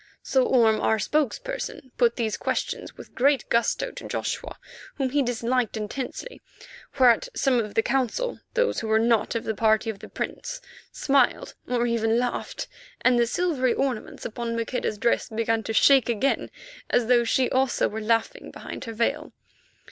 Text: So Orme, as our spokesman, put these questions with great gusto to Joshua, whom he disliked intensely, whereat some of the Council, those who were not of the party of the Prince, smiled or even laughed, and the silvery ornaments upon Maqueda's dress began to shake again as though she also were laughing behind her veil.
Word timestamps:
So 0.23 0.43
Orme, 0.47 0.77
as 0.77 0.81
our 0.81 0.97
spokesman, 0.97 1.91
put 1.95 2.15
these 2.15 2.35
questions 2.35 2.97
with 2.97 3.13
great 3.13 3.47
gusto 3.49 3.91
to 3.91 4.07
Joshua, 4.07 4.57
whom 4.95 5.11
he 5.11 5.21
disliked 5.21 5.77
intensely, 5.77 6.41
whereat 6.97 7.29
some 7.35 7.59
of 7.59 7.75
the 7.75 7.83
Council, 7.83 8.39
those 8.55 8.79
who 8.79 8.87
were 8.87 8.97
not 8.97 9.35
of 9.35 9.43
the 9.43 9.53
party 9.53 9.91
of 9.91 9.99
the 9.99 10.09
Prince, 10.09 10.59
smiled 10.91 11.53
or 11.67 11.85
even 11.85 12.17
laughed, 12.17 12.67
and 13.01 13.19
the 13.19 13.27
silvery 13.27 13.75
ornaments 13.75 14.25
upon 14.25 14.55
Maqueda's 14.55 14.97
dress 14.97 15.29
began 15.29 15.61
to 15.61 15.71
shake 15.71 16.09
again 16.09 16.49
as 16.89 17.05
though 17.05 17.23
she 17.23 17.47
also 17.51 17.87
were 17.87 18.01
laughing 18.01 18.49
behind 18.49 18.85
her 18.85 18.93
veil. 18.93 19.33